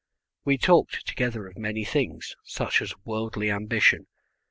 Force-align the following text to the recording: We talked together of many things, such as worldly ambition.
We 0.43 0.57
talked 0.57 1.05
together 1.05 1.45
of 1.45 1.59
many 1.59 1.85
things, 1.85 2.35
such 2.43 2.81
as 2.81 2.95
worldly 3.05 3.51
ambition. 3.51 4.07